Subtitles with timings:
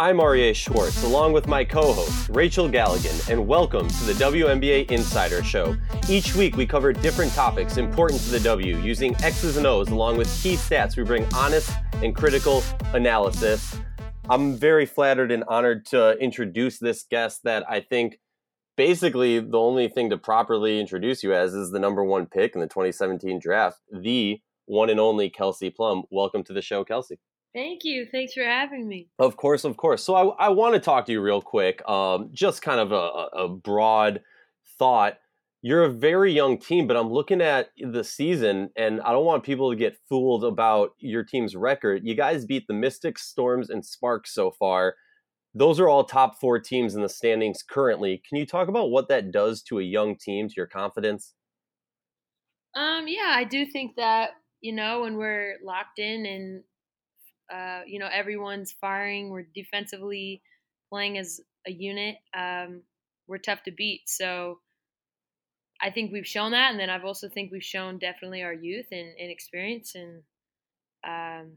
[0.00, 4.90] I'm Aryeh Schwartz, along with my co host, Rachel Galligan, and welcome to the WNBA
[4.90, 5.76] Insider Show.
[6.08, 10.16] Each week, we cover different topics important to the W using X's and O's along
[10.16, 10.96] with key stats.
[10.96, 12.62] We bring honest and critical
[12.94, 13.76] analysis.
[14.30, 18.20] I'm very flattered and honored to introduce this guest that I think
[18.78, 22.62] basically the only thing to properly introduce you as is the number one pick in
[22.62, 26.04] the 2017 draft, the one and only Kelsey Plum.
[26.10, 27.18] Welcome to the show, Kelsey.
[27.52, 28.06] Thank you.
[28.10, 29.08] Thanks for having me.
[29.18, 30.04] Of course, of course.
[30.04, 31.86] So I, I want to talk to you real quick.
[31.88, 34.20] Um, just kind of a, a broad
[34.78, 35.14] thought.
[35.62, 39.42] You're a very young team, but I'm looking at the season, and I don't want
[39.42, 42.02] people to get fooled about your team's record.
[42.04, 44.94] You guys beat the Mystics, Storms, and Sparks so far.
[45.52, 48.22] Those are all top four teams in the standings currently.
[48.26, 51.34] Can you talk about what that does to a young team, to your confidence?
[52.74, 54.30] Um, yeah, I do think that
[54.60, 56.62] you know when we're locked in and
[57.52, 59.30] uh, you know, everyone's firing.
[59.30, 60.42] We're defensively
[60.88, 62.16] playing as a unit.
[62.34, 62.82] Um,
[63.26, 64.02] we're tough to beat.
[64.08, 64.58] So
[65.80, 68.86] I think we've shown that, and then I've also think we've shown definitely our youth
[68.92, 70.22] and, and experience, and
[71.04, 71.52] um,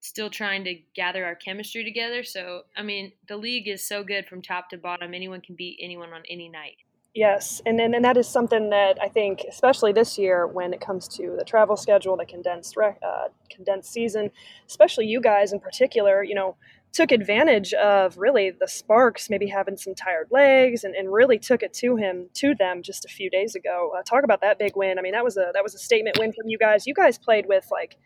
[0.00, 2.22] still trying to gather our chemistry together.
[2.22, 5.12] So I mean, the league is so good from top to bottom.
[5.12, 6.76] Anyone can beat anyone on any night.
[7.18, 10.80] Yes, and, and and that is something that I think, especially this year, when it
[10.80, 14.30] comes to the travel schedule, the condensed uh, condensed season,
[14.68, 16.54] especially you guys in particular, you know,
[16.92, 21.64] took advantage of really the Sparks maybe having some tired legs, and, and really took
[21.64, 23.90] it to him to them just a few days ago.
[23.98, 24.96] Uh, talk about that big win.
[24.96, 26.86] I mean, that was a that was a statement win from you guys.
[26.86, 27.96] You guys played with like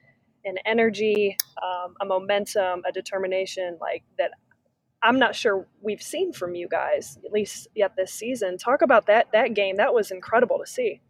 [0.46, 4.30] an energy, um, a momentum, a determination like that
[5.02, 8.56] I'm not sure we've seen from you guys, at least yet this season.
[8.56, 9.76] Talk about that that game.
[9.76, 11.00] That was incredible to see.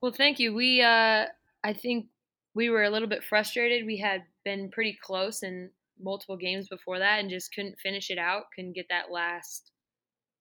[0.00, 0.54] Well, thank you.
[0.54, 1.26] We, uh,
[1.64, 2.06] I think
[2.54, 3.84] we were a little bit frustrated.
[3.84, 5.70] We had been pretty close in
[6.00, 8.44] multiple games before that and just couldn't finish it out.
[8.54, 9.72] Couldn't get that last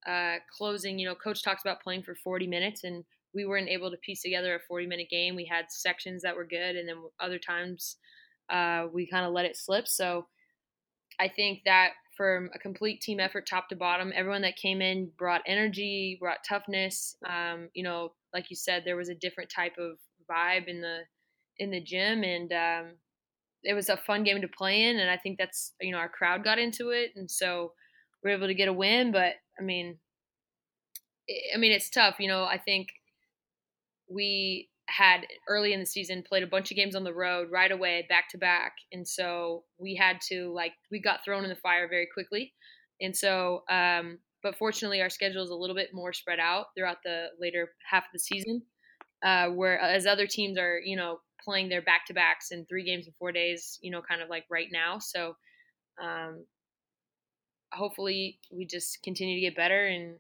[0.07, 1.00] uh, closing.
[1.00, 4.22] You know, coach talks about playing for 40 minutes, and we weren't able to piece
[4.22, 5.35] together a 40 minute game.
[5.35, 7.97] We had sections that were good, and then other times
[8.50, 9.88] uh, we kind of let it slip.
[9.88, 10.27] So
[11.19, 14.11] I think that from a complete team effort, top to bottom.
[14.13, 17.16] Everyone that came in brought energy, brought toughness.
[17.25, 19.97] Um, you know, like you said, there was a different type of
[20.29, 21.01] vibe in the
[21.59, 22.95] in the gym, and um,
[23.63, 24.97] it was a fun game to play in.
[24.97, 27.73] And I think that's you know our crowd got into it, and so
[28.23, 29.11] we are able to get a win.
[29.11, 29.97] But I mean,
[31.53, 32.16] I mean it's tough.
[32.19, 32.89] You know, I think
[34.09, 37.71] we had early in the season played a bunch of games on the road right
[37.71, 41.55] away back to back and so we had to like we got thrown in the
[41.55, 42.53] fire very quickly.
[43.01, 46.97] And so um but fortunately our schedule is a little bit more spread out throughout
[47.03, 48.61] the later half of the season
[49.25, 53.07] uh whereas other teams are you know playing their back to backs in three games
[53.07, 54.99] in four days you know kind of like right now.
[54.99, 55.35] So
[56.01, 56.45] um
[57.73, 60.15] hopefully we just continue to get better and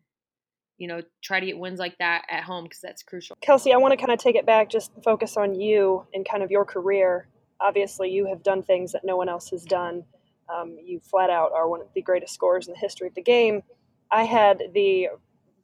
[0.77, 3.35] you know, try to get wins like that at home because that's crucial.
[3.41, 6.43] Kelsey, I want to kind of take it back, just focus on you and kind
[6.43, 7.27] of your career.
[7.59, 10.03] Obviously, you have done things that no one else has done.
[10.53, 13.21] Um, you flat out are one of the greatest scorers in the history of the
[13.21, 13.63] game.
[14.11, 15.09] I had the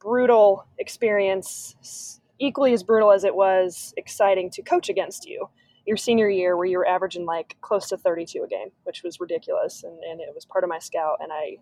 [0.00, 5.48] brutal experience, equally as brutal as it was exciting to coach against you.
[5.86, 9.20] Your senior year, where you were averaging like close to 32 a game, which was
[9.20, 11.58] ridiculous, and, and it was part of my scout, and I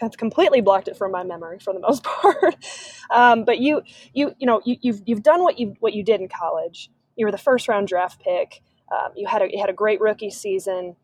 [0.00, 2.56] I've completely blocked it from my memory for the most part.
[3.10, 3.82] Um, but you,
[4.12, 6.90] you, you know, you, have you've, you've done what you what you did in college.
[7.16, 8.62] You were the first round draft pick.
[8.90, 10.96] Um, you had a you had a great rookie season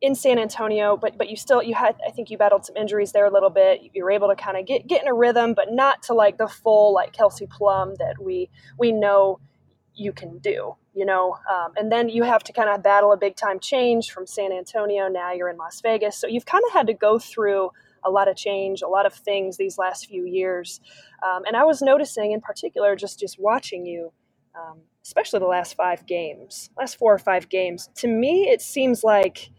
[0.00, 3.12] in San Antonio, but but you still you had I think you battled some injuries
[3.12, 3.80] there a little bit.
[3.92, 6.38] You were able to kind of get get in a rhythm, but not to like
[6.38, 9.40] the full like Kelsey Plum that we we know
[9.94, 10.76] you can do.
[10.94, 14.10] You know, um, and then you have to kind of battle a big time change
[14.10, 15.08] from San Antonio.
[15.08, 17.70] Now you're in Las Vegas, so you've kind of had to go through
[18.04, 20.80] a lot of change, a lot of things these last few years.
[21.22, 24.12] Um, and I was noticing in particular, just just watching you,
[24.54, 27.90] um, especially the last five games, last four or five games.
[27.96, 29.50] To me, it seems like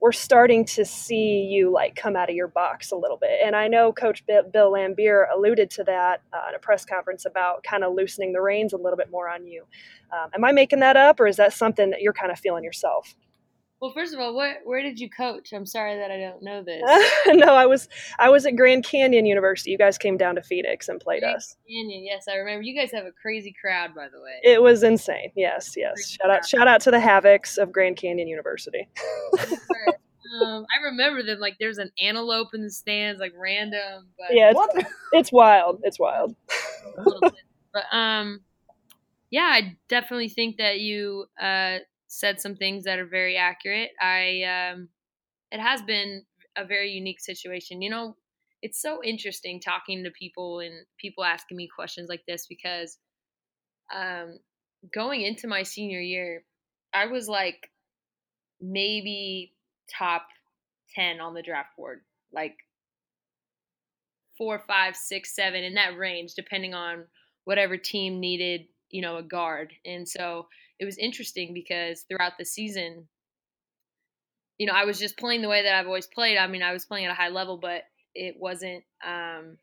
[0.00, 3.38] we're starting to see you like come out of your box a little bit.
[3.44, 7.62] And I know Coach Bill Laimbeer alluded to that uh, at a press conference about
[7.62, 9.66] kind of loosening the reins a little bit more on you.
[10.10, 12.64] Um, am I making that up, or is that something that you're kind of feeling
[12.64, 13.14] yourself?
[13.80, 15.54] Well, first of all, where where did you coach?
[15.54, 16.82] I'm sorry that I don't know this.
[17.28, 17.88] no, I was
[18.18, 19.70] I was at Grand Canyon University.
[19.70, 21.56] You guys came down to Phoenix and played Grand us.
[21.66, 22.62] Canyon, yes, I remember.
[22.62, 24.38] You guys have a crazy crowd, by the way.
[24.42, 25.32] It was insane.
[25.34, 25.94] Yes, yes.
[25.94, 26.36] Crazy shout crowd.
[26.36, 28.86] out shout out to the Havocs of Grand Canyon University.
[30.42, 34.08] um, I remember them like there's an antelope in the stands, like random.
[34.18, 35.80] But yeah, it's, it's wild.
[35.84, 36.36] It's wild.
[37.72, 38.40] but um,
[39.30, 41.78] yeah, I definitely think that you uh
[42.12, 43.92] said some things that are very accurate.
[44.00, 44.88] I um,
[45.52, 46.24] it has been
[46.56, 47.80] a very unique situation.
[47.80, 48.16] You know,
[48.62, 52.98] it's so interesting talking to people and people asking me questions like this because
[53.94, 54.38] um,
[54.92, 56.42] going into my senior year,
[56.92, 57.70] I was like
[58.60, 59.54] maybe
[59.96, 60.26] top
[60.96, 62.00] 10 on the draft board,
[62.32, 62.56] like
[64.36, 67.04] four, five, six, seven in that range, depending on
[67.44, 69.72] whatever team needed, you know, a guard.
[69.84, 70.48] And so
[70.80, 73.06] it was interesting because throughout the season,
[74.58, 76.38] you know, I was just playing the way that I've always played.
[76.38, 77.82] I mean, I was playing at a high level, but
[78.14, 79.58] it wasn't um,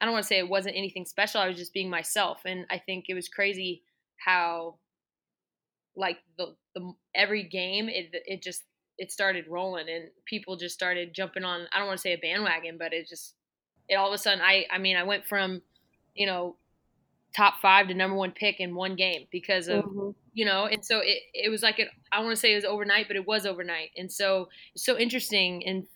[0.00, 1.40] I don't want to say it wasn't anything special.
[1.40, 3.82] I was just being myself, and I think it was crazy
[4.16, 4.76] how
[5.96, 8.62] like the the every game it it just
[8.96, 11.66] it started rolling and people just started jumping on.
[11.72, 13.34] I don't want to say a bandwagon, but it just
[13.88, 15.62] it all of a sudden I I mean I went from
[16.14, 16.56] you know
[17.34, 20.10] top five to number one pick in one game because of mm-hmm.
[20.32, 22.64] you know and so it, it was like it i want to say it was
[22.64, 23.90] overnight but it was overnight.
[23.96, 25.86] And so it's so interesting and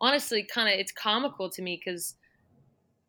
[0.00, 2.14] honestly kind of it's comical to me because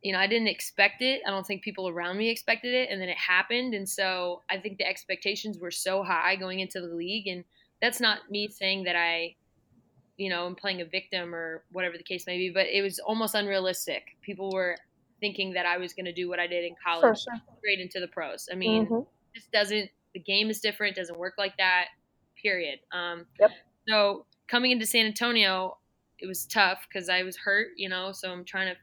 [0.01, 1.21] you know i didn't expect it.
[1.25, 3.73] I don't think people around me expected it and then it happened.
[3.73, 7.43] And so i think the expectations were so high going into the league and
[7.81, 9.35] that's not me saying that i
[10.17, 12.97] you know am playing a victim or whatever the case may be but it was
[12.99, 14.17] almost unrealistic.
[14.23, 14.77] People were
[15.19, 17.33] thinking that i was going to do what i did in college sure.
[17.57, 19.01] straight into the pros i mean mm-hmm.
[19.35, 21.85] just doesn't the game is different doesn't work like that
[22.41, 23.51] period um, yep.
[23.87, 25.77] so coming into san antonio
[26.19, 28.79] it was tough because I was hurt, you know, so I'm trying to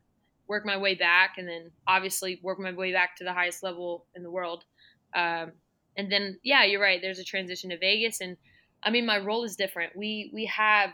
[0.47, 4.07] work my way back and then obviously work my way back to the highest level
[4.15, 4.65] in the world.
[5.15, 5.53] Um,
[5.97, 7.01] and then, yeah, you're right.
[7.01, 8.21] There's a transition to Vegas.
[8.21, 8.37] And
[8.83, 9.97] I mean, my role is different.
[9.97, 10.91] We, we have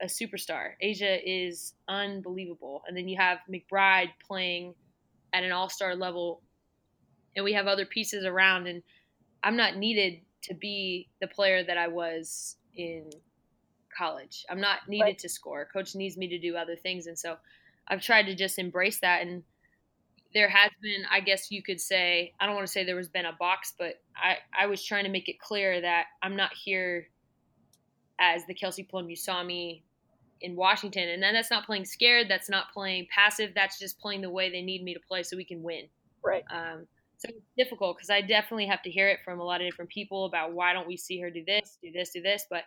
[0.00, 0.72] a superstar.
[0.82, 2.82] A'ja is unbelievable.
[2.86, 4.74] And then you have McBride playing
[5.32, 6.42] at an all star level.
[7.34, 8.66] And we have other pieces around.
[8.66, 8.82] And
[9.42, 13.10] I'm not needed to be the player that I was in
[13.96, 14.44] college.
[14.50, 15.18] I'm not needed right.
[15.18, 15.68] to score.
[15.72, 17.36] Coach needs me to do other things, and so
[17.88, 19.22] I've tried to just embrace that.
[19.22, 19.42] And
[20.34, 23.08] there has been, I guess you could say, I don't want to say there was
[23.08, 26.52] been a box, but I I was trying to make it clear that I'm not
[26.52, 27.08] here
[28.18, 29.82] as the Kelsey Plum you saw me
[30.40, 32.28] in Washington, and then that's not playing scared.
[32.28, 33.52] That's not playing passive.
[33.54, 35.84] That's just playing the way they need me to play so we can win.
[36.24, 36.44] Right.
[36.50, 36.86] Um,
[37.18, 39.90] so it's difficult because I definitely have to hear it from a lot of different
[39.90, 42.44] people about why don't we see her do this, do this, do this.
[42.50, 42.64] But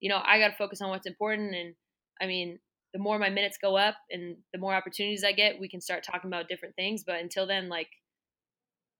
[0.00, 1.54] you know, I got to focus on what's important.
[1.54, 1.74] And
[2.20, 2.58] I mean,
[2.92, 6.02] the more my minutes go up and the more opportunities I get, we can start
[6.02, 7.04] talking about different things.
[7.04, 7.88] But until then, like,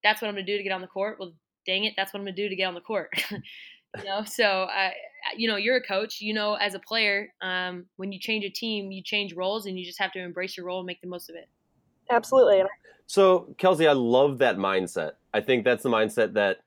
[0.04, 1.16] that's what I'm going to do to get on the court.
[1.18, 1.32] Well,
[1.66, 3.10] dang it, that's what I'm going to do to get on the court.
[3.30, 4.92] you know, so I,
[5.36, 6.20] you know, you're a coach.
[6.20, 9.78] You know, as a player, um, when you change a team, you change roles, and
[9.78, 11.48] you just have to embrace your role and make the most of it.
[12.10, 12.62] Absolutely.
[13.06, 15.12] So, Kelsey, I love that mindset.
[15.32, 16.58] I think that's the mindset that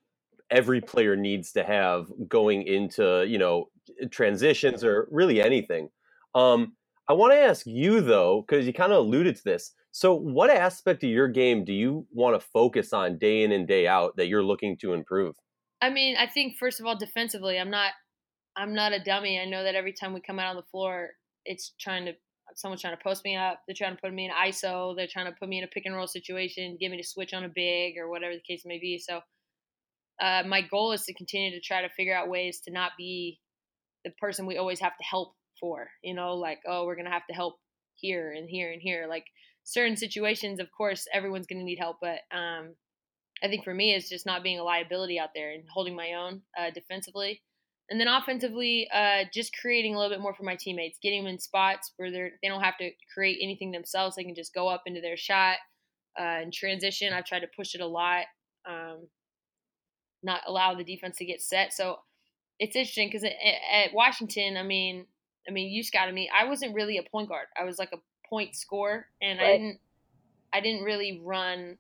[0.50, 3.70] every player needs to have going into you know
[4.12, 5.90] transitions or really anything.
[6.36, 6.74] Um,
[7.08, 9.72] I want to ask you though, because you kind of alluded to this.
[9.92, 13.68] So, what aspect of your game do you want to focus on day in and
[13.68, 15.36] day out that you're looking to improve?
[15.82, 17.92] I mean, I think first of all, defensively, I'm not,
[18.56, 19.40] I'm not a dummy.
[19.40, 21.12] I know that every time we come out on the floor,
[21.46, 22.14] it's trying to,
[22.56, 23.62] someone's trying to post me up.
[23.68, 24.96] They're trying to put me in ISO.
[24.96, 27.34] They're trying to put me in a pick and roll situation, get me to switch
[27.34, 29.00] on a big or whatever the case may be.
[29.00, 29.22] So,
[30.22, 33.40] uh, my goal is to continue to try to figure out ways to not be
[34.06, 35.90] the person we always have to help for.
[36.04, 37.56] You know, like oh, we're gonna have to help
[37.96, 39.08] here and here and here.
[39.10, 39.26] Like
[39.64, 42.76] certain situations, of course, everyone's gonna need help, but um,
[43.44, 46.14] I think for me, it's just not being a liability out there and holding my
[46.14, 47.42] own uh, defensively.
[47.90, 51.34] And then offensively, uh, just creating a little bit more for my teammates, getting them
[51.34, 54.16] in spots where they're they don't have to create anything themselves.
[54.16, 55.58] They can just go up into their shot
[56.18, 57.14] uh, and transition.
[57.14, 58.26] I've tried to push it a lot.
[58.66, 59.08] Um,
[60.24, 61.74] not allow the defense to get set.
[61.74, 62.00] So
[62.60, 65.06] it's interesting because at, Washington, I mean,
[65.48, 66.30] I mean, you scouted me.
[66.34, 67.48] I wasn't really a point guard.
[67.60, 67.98] I was like a
[68.30, 69.48] point scorer, and right.
[69.48, 69.80] I didn't,
[70.54, 71.78] I didn't really run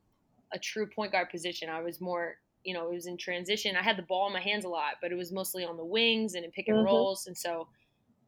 [0.53, 1.69] a true point guard position.
[1.69, 3.75] I was more, you know, it was in transition.
[3.75, 5.85] I had the ball in my hands a lot, but it was mostly on the
[5.85, 6.85] wings and in pick and mm-hmm.
[6.85, 7.67] rolls, and so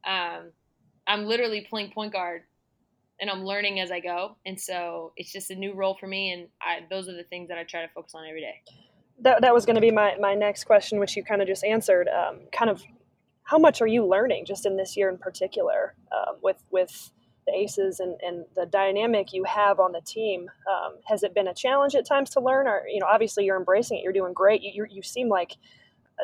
[0.06, 0.52] um,
[1.08, 2.44] I'm literally playing point guard
[3.20, 4.36] and I'm learning as I go.
[4.46, 6.34] And so it's just a new role for me.
[6.34, 8.62] And I, those are the things that I try to focus on every day
[9.20, 11.64] that, that was going to be my, my next question, which you kind of just
[11.64, 12.10] answered.
[12.10, 12.84] Um, kind of
[13.44, 17.12] how much are you learning just in this year in particular um, with, with
[17.46, 20.50] the aces and, and the dynamic you have on the team?
[20.70, 23.58] Um, has it been a challenge at times to learn or, you know, obviously you're
[23.58, 24.04] embracing it.
[24.04, 24.62] You're doing great.
[24.62, 25.58] You, you seem like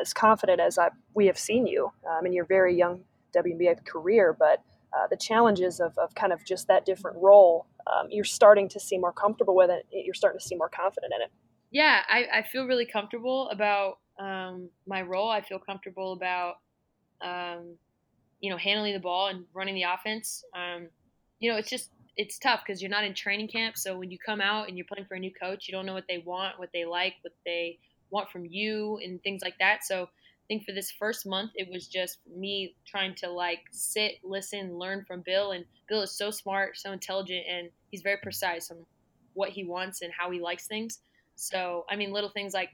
[0.00, 3.02] as confident as I, we have seen you um, in your very young
[3.36, 4.62] WNBA career, but
[4.96, 8.80] uh, the challenges of, of kind of just that different role, um, you're starting to
[8.80, 9.86] see more comfortable with it.
[9.90, 11.30] You're starting to see more confident in it
[11.72, 15.30] yeah, I, I feel really comfortable about um, my role.
[15.30, 16.56] I feel comfortable about,
[17.22, 17.76] um,
[18.40, 20.44] you know, handling the ball and running the offense.
[20.54, 20.88] Um,
[21.42, 23.76] you know, it's just it's tough because you're not in training camp.
[23.76, 25.92] So when you come out and you're playing for a new coach, you don't know
[25.92, 27.78] what they want, what they like, what they
[28.10, 29.84] want from you, and things like that.
[29.84, 34.12] So I think for this first month, it was just me trying to like sit,
[34.22, 35.50] listen, learn from Bill.
[35.50, 38.86] And Bill is so smart, so intelligent, and he's very precise on
[39.34, 41.00] what he wants and how he likes things.
[41.34, 42.70] So I mean, little things like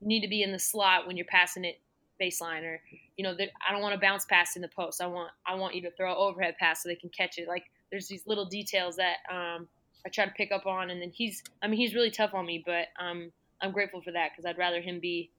[0.00, 1.80] you need to be in the slot when you're passing it
[2.22, 2.80] baseline, or
[3.16, 3.34] you know,
[3.68, 5.00] I don't want to bounce pass in the post.
[5.00, 7.48] I want I want you to throw overhead pass so they can catch it.
[7.48, 9.68] Like there's these little details that um,
[10.04, 12.44] I try to pick up on, and then he's I mean he's really tough on
[12.44, 13.30] me, but um,
[13.60, 15.30] I'm grateful for that because I'd rather him be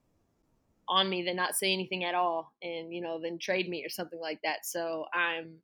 [0.88, 3.90] on me than not say anything at all, and you know then trade me or
[3.90, 4.64] something like that.
[4.64, 5.56] So I'm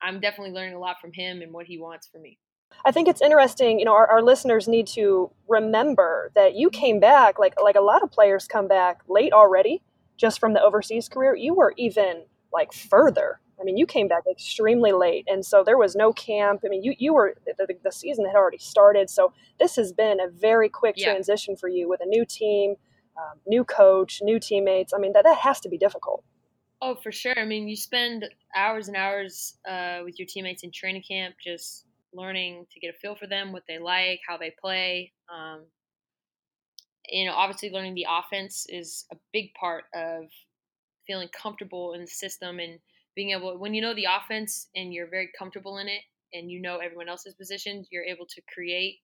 [0.00, 2.38] I'm definitely learning a lot from him and what he wants for me.
[2.84, 3.78] I think it's interesting.
[3.78, 7.82] You know, our, our listeners need to remember that you came back like like a
[7.82, 9.82] lot of players come back late already,
[10.16, 11.34] just from the overseas career.
[11.34, 12.22] You were even
[12.52, 16.62] like further I mean, you came back extremely late, and so there was no camp.
[16.64, 20.20] I mean, you you were the, the season had already started, so this has been
[20.20, 21.12] a very quick yeah.
[21.12, 22.76] transition for you with a new team,
[23.16, 24.92] um, new coach, new teammates.
[24.94, 26.24] I mean, that that has to be difficult.
[26.82, 27.38] Oh, for sure.
[27.38, 28.24] I mean, you spend
[28.56, 32.98] hours and hours uh, with your teammates in training camp, just learning to get a
[32.98, 35.12] feel for them, what they like, how they play.
[35.32, 35.64] Um,
[37.08, 40.24] you know, obviously, learning the offense is a big part of
[41.06, 42.78] feeling comfortable in the system and
[43.14, 46.02] being able when you know the offense and you're very comfortable in it
[46.32, 48.98] and you know everyone else's positions, you're able to create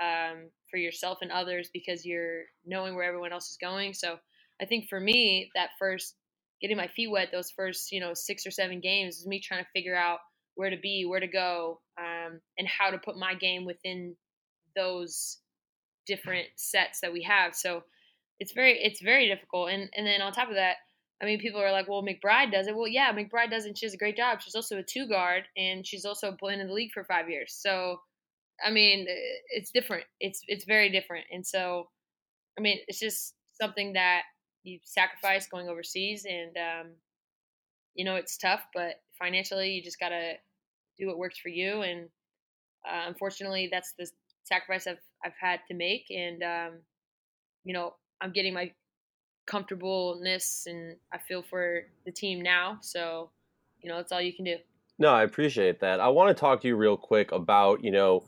[0.00, 3.94] um, for yourself and others because you're knowing where everyone else is going.
[3.94, 4.16] So
[4.60, 6.16] I think for me, that first
[6.60, 9.64] getting my feet wet, those first you know six or seven games, is me trying
[9.64, 10.18] to figure out
[10.54, 14.14] where to be, where to go, um, and how to put my game within
[14.76, 15.38] those
[16.06, 17.54] different sets that we have.
[17.54, 17.84] So
[18.38, 19.70] it's very it's very difficult.
[19.70, 20.76] And and then on top of that,
[21.22, 22.74] I mean, people are like, well, McBride does it.
[22.74, 23.76] Well, yeah, McBride does it.
[23.76, 24.40] She does a great job.
[24.40, 27.54] She's also a two guard, and she's also been in the league for five years.
[27.58, 28.00] So,
[28.64, 29.06] I mean,
[29.50, 30.04] it's different.
[30.18, 31.26] It's it's very different.
[31.30, 31.88] And so,
[32.58, 34.22] I mean, it's just something that
[34.62, 36.92] you sacrifice going overseas, and um,
[37.94, 38.62] you know, it's tough.
[38.74, 40.34] But financially, you just gotta
[40.98, 41.82] do what works for you.
[41.82, 42.08] And
[42.88, 44.08] uh, unfortunately, that's the
[44.44, 46.06] sacrifice I've I've had to make.
[46.10, 46.78] And um,
[47.64, 48.72] you know, I'm getting my
[49.50, 52.78] comfortableness and I feel for the team now.
[52.80, 53.30] So,
[53.82, 54.56] you know, that's all you can do.
[54.98, 55.98] No, I appreciate that.
[55.98, 58.24] I want to talk to you real quick about, you know,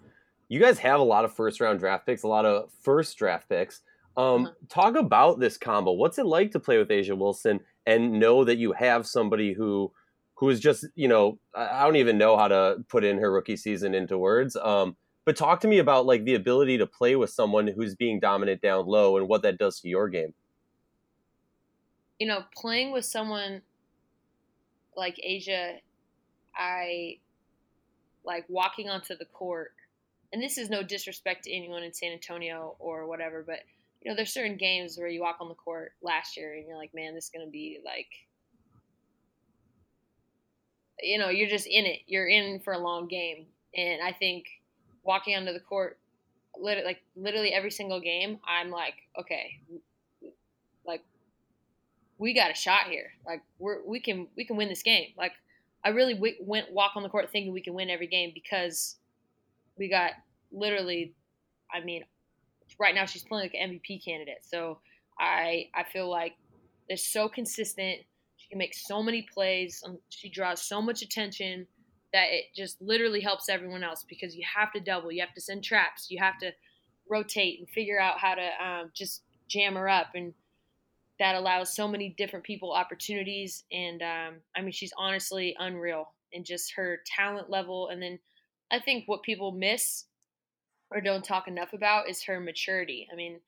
[0.49, 3.49] you guys have a lot of first round draft picks, a lot of first draft
[3.49, 3.83] picks.
[4.17, 4.55] Um, uh-huh.
[4.69, 5.93] Talk about this combo.
[5.93, 9.93] What's it like to play with A'ja Wilson and know that you have somebody who
[10.35, 13.57] who is just, you know, I don't even know how to put in her rookie
[13.57, 14.57] season into words.
[14.57, 18.19] Um, but talk to me about like the ability to play with someone who's being
[18.19, 20.35] dominant down low and what that does to your game
[22.19, 23.63] you know, playing with someone
[24.97, 25.79] like A'ja,
[26.55, 27.19] I
[28.25, 29.73] like walking onto the court,
[30.33, 33.61] and this is no disrespect to anyone in San Antonio or whatever, but
[34.03, 36.77] you know, there's certain games where you walk on the court last year and you're
[36.77, 38.09] like, man, this is gonna be like,
[41.01, 42.01] you know, you're just in it.
[42.07, 44.47] You're in for a long game, and I think
[45.05, 45.99] walking onto the court,
[46.61, 49.59] like literally every single game, I'm like, okay,
[52.23, 53.11] we got a shot here.
[53.27, 55.09] Like we're we can we can win this game.
[55.19, 55.33] Like
[55.85, 58.97] I really w- went walk on the court thinking we can win every game because
[59.77, 60.13] we got
[60.53, 61.15] literally.
[61.75, 62.05] I mean,
[62.79, 64.39] right now she's playing like an MVP candidate.
[64.43, 64.79] So
[65.19, 66.35] I I feel like
[66.87, 67.99] they're so consistent.
[68.37, 69.83] She can make so many plays.
[69.85, 71.67] Um, she draws so much attention
[72.13, 75.41] that it just literally helps everyone else because you have to double, you have to
[75.41, 76.53] send traps, you have to
[77.11, 80.35] rotate and figure out how to um, just jam her up and
[81.23, 83.63] that allows so many different people opportunities.
[83.71, 87.91] And um, I mean, she's honestly unreal in just her talent level.
[87.91, 88.19] And then
[88.73, 90.07] I think what people miss
[90.91, 93.07] or don't talk enough about is her maturity.
[93.13, 93.39] I mean,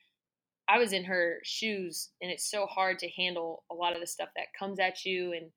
[0.68, 4.06] I was in her shoes, and it's so hard to handle a lot of the
[4.06, 5.50] stuff that comes at you, and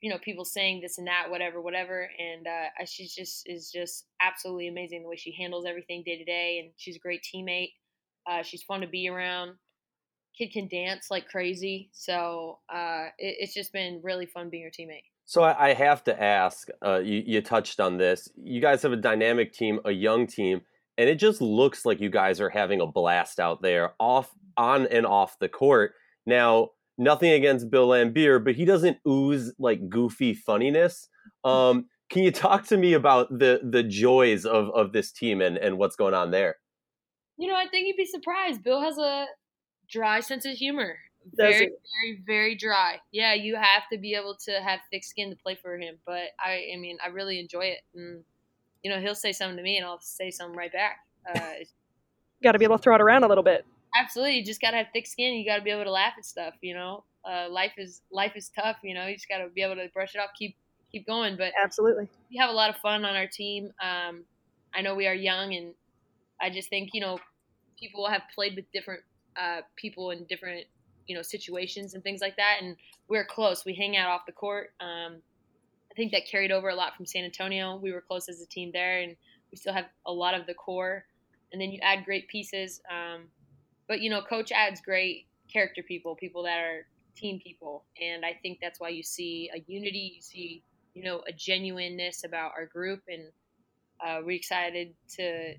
[0.00, 2.08] you know, people saying this and that, whatever, whatever.
[2.18, 6.24] And uh, she's just is just absolutely amazing the way she handles everything day to
[6.24, 7.74] day, and she's a great teammate.
[8.26, 9.56] Uh, she's fun to be around
[10.36, 11.90] kid can dance like crazy.
[11.92, 15.04] So uh, it, it's just been really fun being your teammate.
[15.24, 16.68] So I, I have to ask.
[16.84, 18.28] Uh, you, you touched on this.
[18.36, 20.62] You guys have a dynamic team, a young team,
[20.98, 24.86] and it just looks like you guys are having a blast out there, off, on,
[24.88, 25.92] and off the court.
[26.26, 31.08] Now, nothing against Bill Laimbeer, but he doesn't ooze like goofy funniness.
[31.44, 35.56] Um, can you talk to me about the the joys of of this team and
[35.56, 36.56] and what's going on there?
[37.38, 38.62] You know, I think you'd be surprised.
[38.62, 39.26] Bill has a
[39.90, 40.96] dry sense of humor.
[41.34, 42.98] Very, very, very dry.
[43.12, 45.96] Yeah, you have to be able to have thick skin to play for him.
[46.06, 48.24] But I, I mean, I really enjoy it, and
[48.82, 51.00] you know, he'll say something to me and I'll say something right back.
[51.34, 51.40] Uh,
[52.42, 53.66] got to be able to throw it around a little bit.
[53.98, 55.34] Absolutely, you just gotta have thick skin.
[55.34, 56.54] You gotta be able to laugh at stuff.
[56.60, 58.76] You know, uh, life is life is tough.
[58.84, 60.56] You know, you just gotta be able to brush it off, keep
[60.92, 61.36] keep going.
[61.36, 63.70] But absolutely, we have a lot of fun on our team.
[63.82, 64.24] Um,
[64.72, 65.74] I know we are young, and
[66.40, 67.18] I just think you know
[67.80, 69.02] people have played with different
[69.40, 70.66] uh, people in different
[71.06, 72.76] you know situations and things like that, and
[73.08, 73.64] we're close.
[73.64, 74.72] We hang out off the court.
[74.80, 75.16] Um,
[75.90, 77.76] I think that carried over a lot from San Antonio.
[77.76, 79.16] We were close as a team there, and
[79.50, 81.04] we still have a lot of the core.
[81.52, 82.80] And then you add great pieces.
[82.88, 83.24] Um,
[83.88, 88.38] but you know, coach adds great character people, people that are team people, and I
[88.40, 90.12] think that's why you see a unity.
[90.14, 90.62] You see,
[90.94, 93.24] you know, a genuineness about our group, and
[94.04, 95.54] uh, we're excited to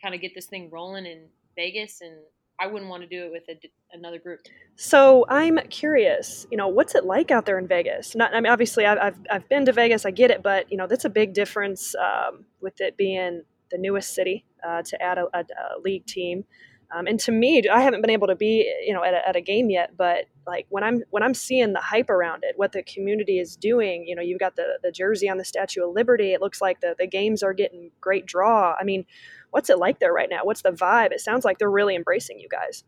[0.00, 1.26] kind of get this thing rolling in
[1.56, 2.00] Vegas.
[2.00, 2.14] And
[2.60, 3.58] I wouldn't want to do it with a,
[3.92, 4.40] another group.
[4.76, 8.14] So I'm curious, you know, what's it like out there in Vegas?
[8.14, 10.76] Not, I mean, obviously, I've, I've, I've been to Vegas, I get it, but you
[10.76, 15.18] know, that's a big difference um, with it being the newest city uh, to add
[15.18, 16.44] a, a, a league team.
[16.92, 19.36] Um, and to me, I haven't been able to be, you know, at a, at
[19.36, 19.96] a, game yet.
[19.96, 23.56] But like when I'm when I'm seeing the hype around it, what the community is
[23.56, 26.32] doing, you know, you've got the the jersey on the Statue of Liberty.
[26.32, 28.74] It looks like the the games are getting great draw.
[28.78, 29.06] I mean,
[29.50, 30.40] what's it like there right now?
[30.44, 31.12] What's the vibe?
[31.12, 32.84] It sounds like they're really embracing you guys.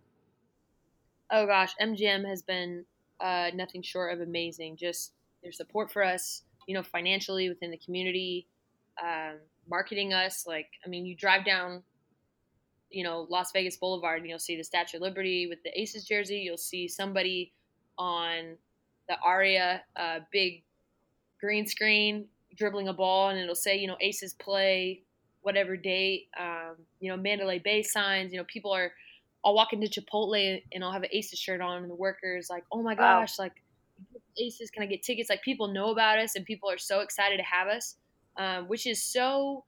[1.30, 2.84] Oh gosh, MGM has been
[3.20, 4.76] uh, nothing short of amazing.
[4.76, 5.12] Just
[5.42, 8.46] their support for us, you know, financially within the community,
[9.02, 9.38] um,
[9.68, 10.44] marketing us.
[10.46, 11.82] Like, I mean, you drive down
[12.90, 16.04] you know Las Vegas Boulevard, and you'll see the Statue of Liberty with the Aces
[16.04, 16.38] jersey.
[16.38, 17.52] You'll see somebody
[17.98, 18.56] on
[19.08, 20.62] the Aria uh, big
[21.40, 22.26] green screen
[22.56, 25.02] dribbling a ball, and it'll say you know Aces play
[25.42, 26.28] whatever date.
[26.38, 28.32] Um, you know Mandalay Bay signs.
[28.32, 28.92] You know people are.
[29.44, 32.64] I'll walk into Chipotle and I'll have an Aces shirt on, and the workers like,
[32.72, 33.44] oh my gosh, wow.
[33.44, 33.62] like
[34.38, 35.30] Aces, can I get tickets?
[35.30, 37.96] Like people know about us, and people are so excited to have us,
[38.36, 39.64] um, which is so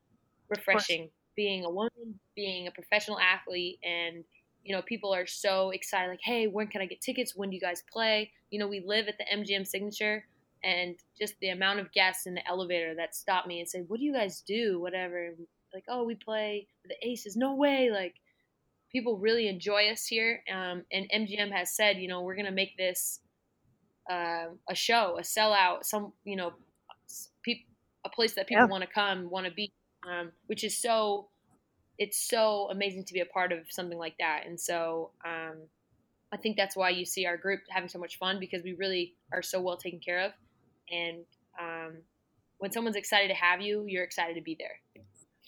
[0.49, 4.25] refreshing being a woman, being a professional athlete, and
[4.65, 7.37] you know, people are so excited, like, hey, when can I get tickets?
[7.37, 8.33] When do you guys play?
[8.51, 10.25] You know, we live at the MGM signature,
[10.65, 14.01] and just the amount of guests in the elevator that stop me and say, what
[14.01, 14.81] do you guys do?
[14.81, 15.31] Whatever.
[15.73, 17.37] Like, oh, we play the Aces.
[17.37, 17.91] No way.
[17.93, 18.15] Like,
[18.91, 20.43] people really enjoy us here.
[20.53, 23.21] Um, and MGM has said, you know, we're going to make this
[24.11, 26.51] uh, a show, a sellout, some, you know,
[28.05, 28.71] a place that people yeah.
[28.71, 29.71] want to come, want to be
[30.09, 31.29] um, which is so
[31.99, 34.45] it's so amazing to be a part of something like that.
[34.47, 35.57] And so um,
[36.33, 39.15] I think that's why you see our group having so much fun because we really
[39.33, 40.33] are so well taken care of.
[40.91, 41.25] And
[41.61, 41.97] um,
[42.59, 44.79] when someone's excited to have you, you're excited to be there.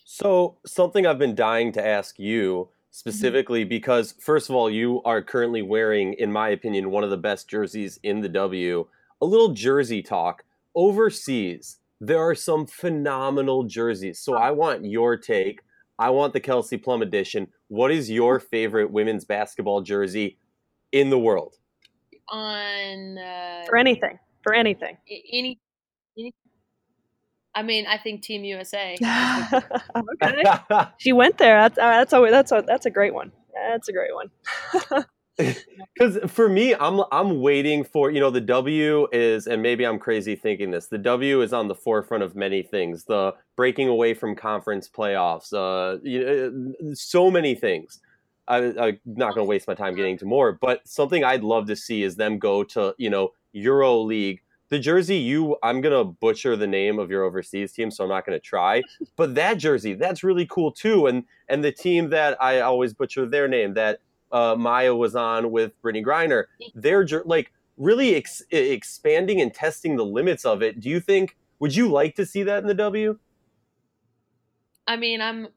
[0.05, 3.69] So something I've been dying to ask you specifically mm-hmm.
[3.69, 7.49] because first of all you are currently wearing in my opinion one of the best
[7.49, 8.87] jerseys in the W
[9.23, 10.43] a little jersey talk
[10.75, 14.21] overseas there are some phenomenal jerseys.
[14.21, 15.61] So I want your take.
[15.99, 17.49] I want the Kelsey Plum edition.
[17.69, 20.39] What is your favorite women's basketball jersey
[20.93, 21.57] in the world?
[22.31, 25.59] On uh, for anything, for anything, any,
[26.17, 26.35] any.
[27.55, 28.97] I mean, I think Team USA.
[30.23, 31.61] okay, she went there.
[31.61, 33.33] That's uh, that's a that's a that's a great one.
[33.69, 34.31] That's a great one.
[35.95, 39.99] because for me i'm i'm waiting for you know the w is and maybe i'm
[39.99, 44.15] crazy thinking this the w is on the forefront of many things the breaking away
[44.15, 48.01] from conference playoffs uh you know, so many things.
[48.49, 51.67] I, i'm not going to waste my time getting to more but something i'd love
[51.69, 55.97] to see is them go to you know euro league the jersey you i'm going
[55.97, 58.83] to butcher the name of your overseas team so i'm not going to try
[59.17, 63.25] but that jersey that's really cool too and and the team that i always butcher
[63.25, 64.01] their name that
[64.33, 66.45] uh, Maya was on with Brittney Griner.
[66.75, 70.81] They're like really ex- expanding and testing the limits of it.
[70.81, 71.37] Do you think?
[71.59, 73.19] Would you like to see that in the W?
[74.87, 75.49] I mean, I'm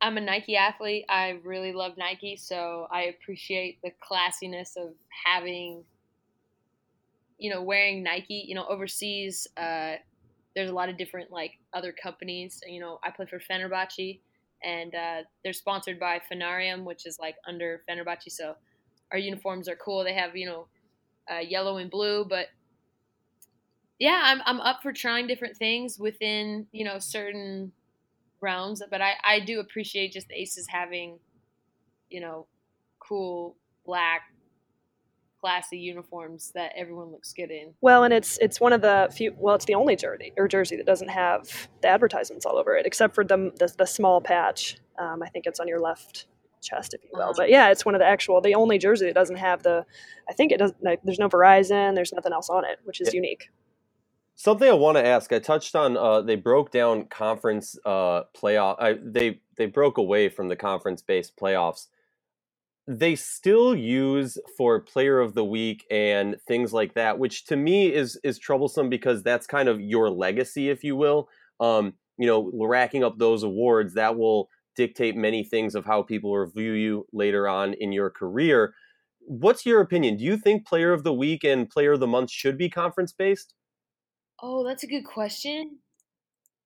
[0.00, 1.04] I'm a Nike athlete.
[1.08, 4.92] I really love Nike, so I appreciate the classiness of
[5.24, 5.84] having,
[7.38, 8.44] you know, wearing Nike.
[8.46, 9.94] You know, overseas, uh,
[10.54, 12.60] there's a lot of different like other companies.
[12.66, 14.20] You know, I play for Fenerbahce,
[14.64, 18.30] and uh, they're sponsored by Fenerium, which is like under Fenerbahce.
[18.30, 18.54] So
[19.12, 20.04] our uniforms are cool.
[20.04, 20.66] They have you know
[21.30, 22.46] uh, yellow and blue, but
[23.98, 27.72] yeah, I'm I'm up for trying different things within you know certain
[28.40, 28.82] realms.
[28.90, 31.18] But I I do appreciate just the Aces having
[32.10, 32.46] you know
[32.98, 34.22] cool black
[35.44, 37.74] classy uniforms that everyone looks good in.
[37.82, 39.34] Well, and it's it's one of the few.
[39.38, 42.86] Well, it's the only jersey or jersey that doesn't have the advertisements all over it,
[42.86, 44.78] except for the the, the small patch.
[44.98, 46.28] Um, I think it's on your left
[46.62, 47.24] chest, if you will.
[47.24, 47.34] Uh-huh.
[47.36, 49.84] But yeah, it's one of the actual the only jersey that doesn't have the.
[50.30, 50.82] I think it doesn't.
[50.82, 51.94] Like, there's no Verizon.
[51.94, 53.18] There's nothing else on it, which is yeah.
[53.18, 53.50] unique.
[54.36, 55.30] Something I want to ask.
[55.30, 55.98] I touched on.
[55.98, 58.76] Uh, they broke down conference uh, playoff.
[58.80, 61.88] I, they they broke away from the conference based playoffs.
[62.86, 67.92] They still use for player of the week and things like that, which to me
[67.92, 71.28] is is troublesome because that's kind of your legacy, if you will.
[71.60, 76.36] Um, you know, racking up those awards that will dictate many things of how people
[76.36, 78.74] review you later on in your career.
[79.20, 80.16] What's your opinion?
[80.16, 83.12] Do you think player of the week and player of the month should be conference
[83.12, 83.54] based?
[84.42, 85.78] Oh, that's a good question.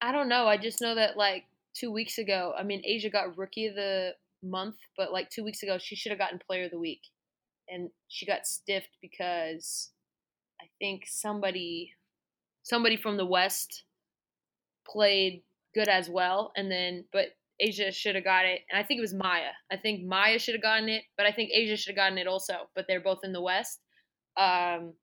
[0.01, 0.47] I don't know.
[0.47, 4.15] I just know that like two weeks ago, I mean, A'ja got rookie of the
[4.43, 7.03] month, but like two weeks ago, she should have gotten player of the week.
[7.69, 9.91] And she got stiffed because
[10.61, 11.93] I think somebody
[12.63, 13.85] somebody from the West
[14.87, 15.43] played
[15.75, 16.53] good as well.
[16.57, 17.29] And then, but
[17.63, 18.61] A'ja should have got it.
[18.71, 19.51] And I think it was Maya.
[19.73, 22.27] I think Maya should have gotten it, but I think A'ja should have gotten it
[22.27, 22.69] also.
[22.75, 23.81] But they're both in the West.
[24.37, 24.95] Um,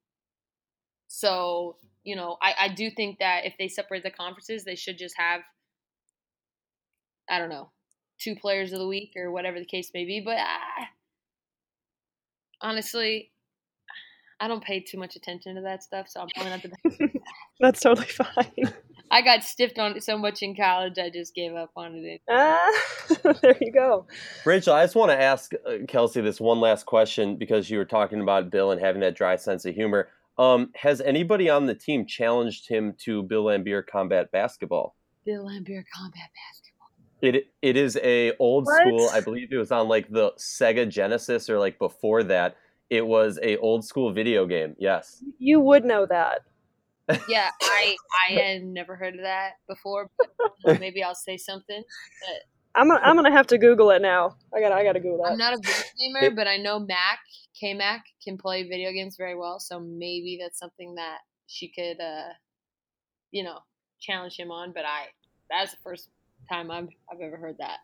[1.08, 4.98] so, you know, I, I do think that if they separate the conferences, they should
[4.98, 5.41] just have,
[7.30, 7.71] I don't know,
[8.19, 10.21] two players of the week or whatever the case may be.
[10.23, 10.88] But ah,
[12.62, 13.32] honestly,
[14.39, 17.13] I don't pay too much attention to that stuff, so I'm probably not the best.
[17.60, 18.73] That's totally fine.
[19.12, 22.21] I got stiffed on it so much in college, I just gave up on it.
[22.30, 22.71] Ah,
[23.41, 24.08] there you go.
[24.45, 27.86] Rachel, I just want to ask uh, Kelsey this one last question because you were
[27.86, 30.10] talking about Bill and having that dry sense of humor.
[30.38, 34.95] Um, has anybody on the team challenged him to Bill Laimbeer combat basketball?
[35.23, 36.64] Bill Laimbeer combat basketball.
[37.21, 38.82] It it is a old What?
[38.82, 39.10] school.
[39.13, 42.58] I believe it was on like the Sega Genesis or like before that.
[42.89, 44.75] It was a old school video game.
[44.78, 45.23] Yes.
[45.39, 46.41] You would know that.
[47.28, 47.95] Yeah, I
[48.30, 50.10] I had never heard of that before,
[50.63, 51.84] but maybe I'll say something.
[52.21, 52.41] But
[52.80, 54.36] I'm gonna, I'm gonna have to Google it now.
[54.54, 55.32] I got to I got to Google that.
[55.32, 57.19] I'm not a video gamer, but I know Mac
[57.60, 62.01] K Mac can play video games very well, so maybe that's something that she could,
[62.01, 62.34] uh,
[63.32, 63.60] you know,
[63.99, 64.73] challenge him on.
[64.73, 65.06] But I
[65.49, 66.10] that's the first
[66.50, 67.80] time I've I've ever heard that.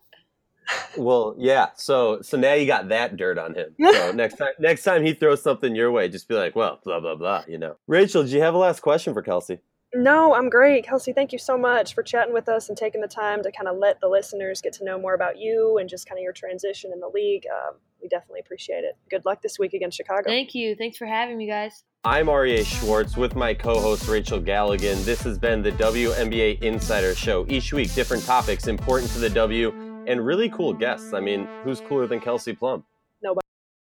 [0.97, 1.69] Well, yeah.
[1.75, 3.75] So so now you got that dirt on him.
[3.79, 6.99] So next time next time he throws something your way, just be like, well, blah
[6.99, 7.43] blah blah.
[7.47, 7.75] You know.
[7.87, 9.59] Rachel, do you have a last question for Kelsey?
[9.93, 10.85] No, I'm great.
[10.85, 13.67] Kelsey, thank you so much for chatting with us and taking the time to kind
[13.67, 16.31] of let the listeners get to know more about you and just kind of your
[16.31, 17.45] transition in the league.
[17.51, 18.95] Um, we definitely appreciate it.
[19.09, 20.29] Good luck this week against Chicago.
[20.29, 20.75] Thank you.
[20.75, 21.83] Thanks for having me, guys.
[22.03, 25.05] I'm Aryeh Schwartz with my co-host Rachel Galligan.
[25.05, 27.45] This has been the WNBA Insider Show.
[27.47, 29.71] Each week, different topics important to the W
[30.07, 31.13] and really cool guests.
[31.13, 32.83] I mean, who's cooler than Kelsey Plum?